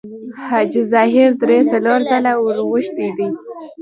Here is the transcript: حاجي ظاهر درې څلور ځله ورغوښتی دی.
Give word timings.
حاجي 0.45 0.81
ظاهر 0.93 1.29
درې 1.41 1.59
څلور 1.71 1.99
ځله 2.09 2.33
ورغوښتی 2.45 3.07
دی. 3.17 3.27